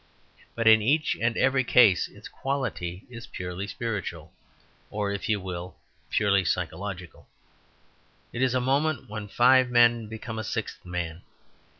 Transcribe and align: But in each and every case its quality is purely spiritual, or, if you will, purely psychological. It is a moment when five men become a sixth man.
But 0.55 0.65
in 0.65 0.81
each 0.81 1.15
and 1.21 1.37
every 1.37 1.63
case 1.63 2.07
its 2.07 2.27
quality 2.27 3.05
is 3.07 3.27
purely 3.27 3.67
spiritual, 3.67 4.33
or, 4.89 5.11
if 5.11 5.29
you 5.29 5.39
will, 5.39 5.75
purely 6.09 6.43
psychological. 6.43 7.27
It 8.33 8.41
is 8.41 8.55
a 8.55 8.59
moment 8.61 9.09
when 9.11 9.27
five 9.27 9.69
men 9.69 10.07
become 10.07 10.39
a 10.39 10.43
sixth 10.43 10.83
man. 10.85 11.21